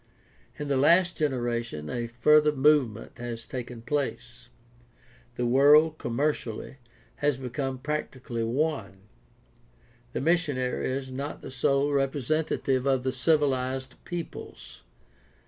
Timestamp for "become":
7.37-7.77